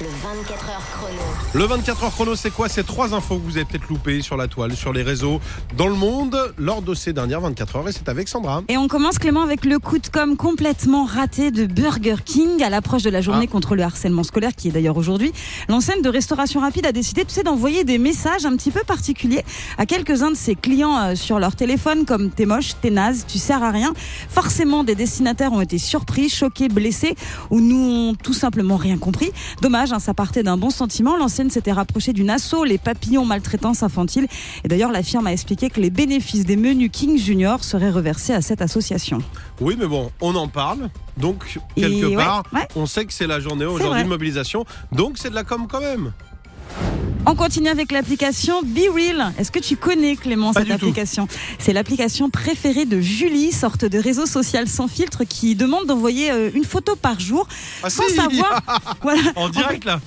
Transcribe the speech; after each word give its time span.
Le 0.00 0.06
24 0.06 0.68
heures 0.70 0.82
chrono. 0.92 1.22
Le 1.54 1.64
24 1.64 2.04
heures 2.04 2.12
chrono, 2.12 2.36
c'est 2.36 2.50
quoi? 2.52 2.68
C'est 2.68 2.84
trois 2.84 3.14
infos 3.14 3.36
que 3.36 3.42
vous 3.44 3.56
avez 3.56 3.64
peut-être 3.64 3.88
loupées 3.88 4.22
sur 4.22 4.36
la 4.36 4.46
toile, 4.46 4.76
sur 4.76 4.92
les 4.92 5.02
réseaux, 5.02 5.40
dans 5.76 5.88
le 5.88 5.96
monde, 5.96 6.36
lors 6.56 6.82
de 6.82 6.94
ces 6.94 7.12
dernières 7.12 7.40
24 7.40 7.76
heures. 7.76 7.88
Et 7.88 7.92
c'est 7.92 8.08
avec 8.08 8.28
Sandra. 8.28 8.62
Et 8.68 8.76
on 8.76 8.86
commence 8.86 9.18
Clément 9.18 9.42
avec 9.42 9.64
le 9.64 9.80
coup 9.80 9.98
de 9.98 10.06
com 10.06 10.36
complètement 10.36 11.04
raté 11.04 11.50
de 11.50 11.66
Burger 11.66 12.14
King 12.24 12.62
à 12.62 12.70
l'approche 12.70 13.02
de 13.02 13.10
la 13.10 13.20
journée 13.20 13.46
Ah. 13.48 13.52
contre 13.52 13.74
le 13.74 13.82
harcèlement 13.82 14.22
scolaire 14.22 14.54
qui 14.54 14.68
est 14.68 14.70
d'ailleurs 14.70 14.96
aujourd'hui. 14.96 15.32
L'enseigne 15.68 16.00
de 16.02 16.08
restauration 16.08 16.60
rapide 16.60 16.86
a 16.86 16.92
décidé 16.92 17.24
tu 17.24 17.34
sais, 17.34 17.42
d'envoyer 17.42 17.82
des 17.82 17.98
messages 17.98 18.46
un 18.46 18.54
petit 18.56 18.70
peu 18.70 18.82
particuliers 18.86 19.44
à 19.78 19.86
quelques-uns 19.86 20.30
de 20.30 20.36
ses 20.36 20.54
clients 20.54 20.96
euh, 20.96 21.14
sur 21.16 21.40
leur 21.40 21.56
téléphone 21.56 22.04
comme 22.04 22.30
t'es 22.30 22.46
moche, 22.46 22.74
t'es 22.80 22.90
naze, 22.90 23.24
tu 23.26 23.38
sers 23.38 23.64
à 23.64 23.72
rien. 23.72 23.92
Forcément, 24.28 24.84
des 24.84 24.94
destinataires 24.94 25.52
ont 25.52 25.60
été 25.60 25.78
surpris, 25.78 26.28
choqués, 26.28 26.68
blessés 26.68 27.16
ou 27.50 27.58
nous 27.60 28.10
ont 28.10 28.14
tout 28.14 28.34
simplement 28.34 28.76
rien 28.76 28.96
compris. 28.96 29.32
Dommage, 29.60 29.87
hein, 29.92 29.98
ça 29.98 30.14
partait 30.14 30.42
d'un 30.42 30.56
bon 30.56 30.70
sentiment. 30.70 31.16
L'enseigne 31.16 31.50
s'était 31.50 31.72
rapprochée 31.72 32.12
d'une 32.12 32.30
asso, 32.30 32.64
les 32.66 32.78
papillons 32.78 33.24
maltraitance 33.24 33.82
infantile. 33.82 34.26
Et 34.64 34.68
d'ailleurs, 34.68 34.92
la 34.92 35.02
firme 35.02 35.26
a 35.26 35.32
expliqué 35.32 35.70
que 35.70 35.80
les 35.80 35.90
bénéfices 35.90 36.44
des 36.44 36.56
menus 36.56 36.90
King 36.92 37.18
Junior 37.18 37.62
seraient 37.64 37.90
reversés 37.90 38.32
à 38.32 38.42
cette 38.42 38.62
association. 38.62 39.18
Oui, 39.60 39.76
mais 39.78 39.86
bon, 39.86 40.10
on 40.20 40.34
en 40.34 40.48
parle. 40.48 40.90
Donc, 41.16 41.58
quelque 41.74 42.16
part, 42.16 42.44
ouais. 42.52 42.68
on 42.76 42.86
sait 42.86 43.04
que 43.04 43.12
c'est 43.12 43.26
la 43.26 43.40
journée 43.40 43.64
aujourd'hui 43.64 44.04
de 44.04 44.08
mobilisation. 44.08 44.64
Donc, 44.92 45.18
c'est 45.18 45.30
de 45.30 45.34
la 45.34 45.44
com 45.44 45.66
quand 45.68 45.80
même. 45.80 46.12
On 47.26 47.34
continue 47.34 47.68
avec 47.68 47.92
l'application 47.92 48.62
Be 48.62 48.88
Real. 48.94 49.32
Est-ce 49.38 49.50
que 49.50 49.58
tu 49.58 49.76
connais 49.76 50.16
Clément 50.16 50.52
Pas 50.54 50.60
cette 50.62 50.70
application? 50.70 51.28
C'est 51.58 51.72
l'application 51.74 52.30
préférée 52.30 52.86
de 52.86 53.00
Julie, 53.00 53.52
sorte 53.52 53.84
de 53.84 53.98
réseau 53.98 54.24
social 54.24 54.66
sans 54.66 54.88
filtre 54.88 55.24
qui 55.24 55.54
demande 55.54 55.86
d'envoyer 55.86 56.30
euh, 56.30 56.50
une 56.54 56.64
photo 56.64 56.96
par 56.96 57.20
jour 57.20 57.46
Ah, 57.82 57.90
sans 57.90 58.04
si 58.08 58.14
savoir. 58.14 58.62
voilà. 59.02 59.20
En 59.36 59.50
direct, 59.50 59.84
là. 59.84 60.00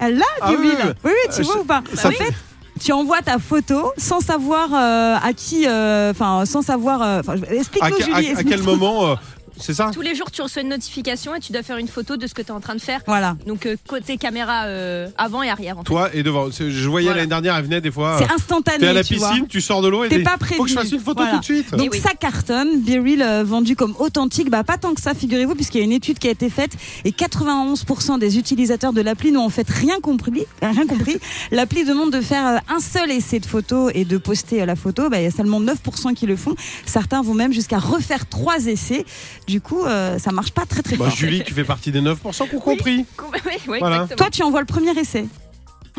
Elle 0.00 0.16
l'a 0.18 0.24
Ah 0.40 0.50
Be 0.52 0.56
oui, 0.60 0.70
Real. 0.70 0.96
Oui, 1.04 1.10
oui, 1.12 1.32
tu 1.34 1.40
Euh, 1.42 1.44
vois 1.44 1.54
je- 1.54 1.60
ou 1.60 1.64
pas? 1.64 1.82
ça 1.94 2.08
En 2.08 2.10
fait- 2.10 2.34
tu 2.80 2.90
envoies 2.90 3.22
ta 3.22 3.38
photo 3.38 3.92
sans 3.96 4.18
savoir 4.18 4.70
euh, 4.74 5.16
à 5.22 5.32
qui, 5.34 5.66
euh, 5.68 6.10
enfin 6.10 6.44
sans 6.44 6.62
savoir. 6.62 7.00
euh, 7.02 7.20
explique-nous 7.50 7.94
à- 8.14 8.20
Julie. 8.20 8.28
à 8.36 8.42
quel 8.42 8.62
moment 8.62 9.16
C'est 9.58 9.74
ça 9.74 9.90
Tous 9.92 10.00
les 10.00 10.14
jours, 10.14 10.30
tu 10.30 10.42
reçois 10.42 10.62
une 10.62 10.68
notification 10.68 11.34
et 11.34 11.40
tu 11.40 11.52
dois 11.52 11.62
faire 11.62 11.76
une 11.76 11.88
photo 11.88 12.16
de 12.16 12.26
ce 12.26 12.34
que 12.34 12.42
tu 12.42 12.48
es 12.48 12.52
en 12.52 12.60
train 12.60 12.74
de 12.74 12.80
faire. 12.80 13.00
Voilà. 13.06 13.36
Donc, 13.46 13.66
euh, 13.66 13.76
côté 13.88 14.16
caméra 14.16 14.64
euh, 14.64 15.08
avant 15.16 15.42
et 15.42 15.50
arrière. 15.50 15.76
En 15.78 15.82
fait. 15.82 15.86
Toi 15.86 16.10
et 16.14 16.22
devant. 16.22 16.50
C'est- 16.50 16.70
Je 16.70 16.88
voyais 16.88 17.06
Voilà. 17.06 17.20
l'année 17.20 17.30
dernière, 17.30 17.56
elle 17.56 17.64
venait 17.64 17.80
des 17.80 17.90
fois. 17.90 18.16
C'est 18.18 18.24
euh, 18.30 18.34
instantané. 18.34 18.78
T'es 18.78 18.86
à 18.88 18.92
la 18.92 19.04
tu 19.04 19.16
vois. 19.16 19.28
piscine, 19.30 19.46
tu 19.46 19.60
sors 19.60 19.82
de 19.82 19.88
l'eau 19.88 20.04
et 20.04 20.08
T'es 20.08 20.22
pas 20.22 20.36
faut 20.40 20.64
que 20.64 20.68
je 20.70 20.74
fasse 20.74 20.90
une 20.90 21.00
photo 21.00 21.20
Voilà. 21.22 21.32
tout 21.34 21.38
de 21.40 21.44
suite. 21.44 21.70
Donc 21.72 21.80
Eh 21.86 21.88
oui. 21.90 22.00
ça 22.00 22.10
cartonne, 22.18 22.80
Be 22.80 23.02
Real 23.04 23.22
euh, 23.22 23.44
vendu 23.44 23.76
comme 23.76 23.94
authentique, 23.98 24.50
bah 24.50 24.64
pas 24.64 24.78
tant 24.78 24.94
que 24.94 25.00
ça 25.00 25.14
figurez-vous 25.14 25.54
puisqu'il 25.54 25.78
y 25.78 25.80
a 25.82 25.84
une 25.84 25.92
étude 25.92 26.18
qui 26.18 26.28
a 26.28 26.30
été 26.30 26.48
faite 26.50 26.72
et 27.04 27.12
91% 27.12 28.18
des 28.18 28.38
utilisateurs 28.38 28.92
de 28.92 29.00
l'appli 29.00 29.32
n'ont 29.32 29.44
en 29.44 29.50
fait 29.50 29.68
rien 29.68 30.00
compris. 30.00 30.44
Rien 30.60 30.86
compris. 30.86 31.18
L'appli 31.50 31.84
demande 31.84 32.10
de 32.12 32.20
faire 32.20 32.46
euh, 32.46 32.74
un 32.74 32.80
seul 32.80 33.10
essai 33.10 33.38
de 33.40 33.46
photo 33.46 33.90
et 33.94 34.04
de 34.04 34.16
poster 34.18 34.62
euh, 34.62 34.66
la 34.66 34.76
photo, 34.76 35.08
bah, 35.10 35.18
il 35.20 35.24
y 35.24 35.26
a 35.26 35.30
seulement 35.30 35.60
9% 35.60 36.14
qui 36.14 36.26
le 36.26 36.36
font. 36.36 36.54
Certains 36.86 37.22
vont 37.22 37.34
même 37.34 37.52
jusqu'à 37.52 37.78
refaire 37.78 38.28
trois 38.28 38.66
essais. 38.66 39.04
Du 39.46 39.60
coup, 39.60 39.84
euh, 39.84 40.18
ça 40.18 40.30
marche 40.32 40.52
pas 40.52 40.64
très 40.66 40.82
très 40.82 40.96
Bah, 40.96 41.06
fort. 41.06 41.14
Julie, 41.16 41.42
tu 41.44 41.52
fais 41.52 41.64
partie 41.64 41.90
des 41.92 42.00
9% 42.00 42.48
qui 42.48 42.54
ont 42.56 42.60
compris. 42.60 43.04
Oui, 43.32 43.38
oui, 43.68 43.76
Voilà. 43.80 43.96
exactement. 44.02 44.16
Toi, 44.16 44.30
tu 44.30 44.42
envoies 44.42 44.60
le 44.60 44.66
premier 44.66 44.90
essai. 44.98 45.26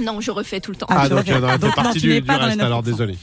Non, 0.01 0.21
je 0.21 0.31
refais 0.31 0.59
tout 0.59 0.71
le 0.71 0.77
temps. 0.77 0.87
Ah, 0.89 1.01
Ah, 1.01 1.09
donc 1.09 1.23
elle 1.27 1.39
Donc, 1.41 1.49
fait 1.51 1.57
non, 1.67 1.71
partie 1.73 1.99
tu 1.99 2.07
du, 2.07 2.13
n'es 2.13 2.21
du 2.21 2.25
pas 2.27 2.37
dans 2.37 2.45
les 2.45 2.49
reste, 2.51 2.61
alors 2.61 2.81
9%. 2.81 2.85
désolé. 2.85 3.17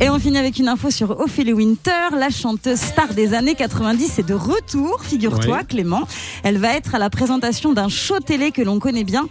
Et 0.00 0.10
on 0.10 0.18
finit 0.18 0.36
avec 0.38 0.58
une 0.58 0.68
info 0.68 0.90
sur 0.90 1.18
Ophélie 1.18 1.54
Winter, 1.54 1.90
la 2.16 2.28
chanteuse 2.30 2.78
star 2.78 3.14
des 3.14 3.32
années 3.34 3.54
90 3.54 4.18
est 4.18 4.22
de 4.22 4.34
retour, 4.34 5.02
figure-toi. 5.02 5.64
Clément. 5.64 6.06
Elle 6.44 6.58
va 6.58 6.76
être 6.76 6.94
à 6.94 6.98
la 6.98 7.08
présentation 7.10 7.72
d'un 7.72 7.88
show 7.88 8.20
télé 8.20 8.50
que 8.52 8.60
l'on 8.62 8.78
connaît 8.78 9.04
bien. 9.04 9.26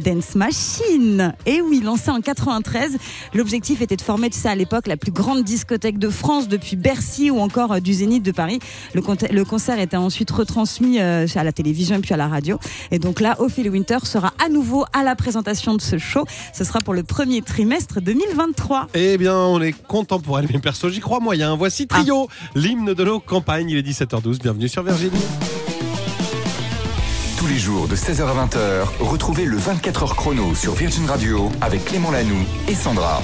Dance 0.00 0.34
Machine. 0.34 1.34
Et 1.46 1.60
oui, 1.60 1.80
lancé 1.82 2.10
en 2.10 2.20
93. 2.20 2.96
L'objectif 3.34 3.80
était 3.82 3.96
de 3.96 4.02
former, 4.02 4.30
tu 4.30 4.38
sais, 4.38 4.48
à 4.48 4.54
l'époque, 4.54 4.86
la 4.86 4.96
plus 4.96 5.12
grande 5.12 5.44
discothèque 5.44 5.98
de 5.98 6.08
France 6.08 6.48
depuis 6.48 6.76
Bercy 6.76 7.30
ou 7.30 7.38
encore 7.38 7.72
euh, 7.72 7.80
du 7.80 7.92
Zénith 7.92 8.22
de 8.22 8.32
Paris. 8.32 8.58
Le, 8.94 9.44
concert 9.44 9.78
était 9.78 9.96
ensuite 9.96 10.30
retransmis 10.30 11.00
euh, 11.00 11.26
à 11.34 11.44
la 11.44 11.52
télévision 11.52 11.96
et 11.96 12.00
puis 12.00 12.14
à 12.14 12.16
la 12.16 12.28
radio. 12.28 12.58
Et 12.90 12.98
donc 12.98 13.20
là, 13.20 13.36
Ophélie 13.38 13.68
Winter 13.68 13.98
sera 14.04 14.32
à 14.44 14.48
nouveau 14.48 14.84
à 14.92 15.02
la 15.02 15.14
présentation 15.14 15.74
de 15.74 15.80
ce 15.80 15.98
show. 15.98 16.24
Ce 16.52 16.64
sera 16.64 16.80
pour 16.80 16.94
le 16.94 17.02
premier 17.02 17.42
trimestre 17.42 18.00
2023. 18.00 18.88
Eh 18.94 19.18
bien, 19.18 19.36
on 19.36 19.60
est 19.60 19.72
content 19.72 20.20
pour 20.20 20.38
elle, 20.38 20.46
mais 20.52 20.58
perso, 20.58 20.88
j'y 20.88 21.00
crois 21.00 21.20
moyen. 21.20 21.56
Voici 21.56 21.86
Trio, 21.86 22.28
l'hymne 22.54 22.94
de 22.94 23.04
nos 23.04 23.20
campagnes. 23.20 23.70
Il 23.70 23.76
est 23.76 23.88
17h12. 23.88 24.40
Bienvenue 24.40 24.68
sur 24.68 24.82
Virginie. 24.82 25.20
Tous 27.40 27.46
les 27.46 27.56
jours 27.56 27.88
de 27.88 27.96
16h 27.96 28.20
à 28.20 28.46
20h, 28.46 28.84
retrouvez 29.00 29.46
le 29.46 29.56
24h 29.56 30.14
chrono 30.14 30.54
sur 30.54 30.74
Virgin 30.74 31.06
Radio 31.06 31.50
avec 31.62 31.86
Clément 31.86 32.10
Lanoux 32.10 32.44
et 32.68 32.74
Sandra. 32.74 33.22